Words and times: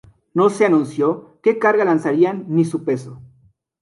No 0.33 0.49
se 0.49 0.65
anunció 0.65 1.39
que 1.43 1.59
carga 1.59 1.85
lanzarían 1.85 2.45
ni 2.47 2.65
su 2.65 2.83
peso. 2.83 3.21